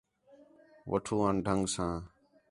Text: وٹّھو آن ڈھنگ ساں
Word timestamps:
وٹّھو 0.89 1.15
آن 1.27 1.35
ڈھنگ 1.45 1.63
ساں 1.73 1.95